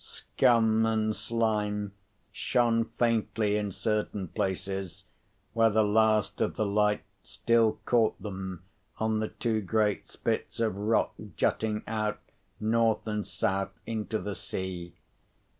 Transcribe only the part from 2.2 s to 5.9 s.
shone faintly in certain places, where the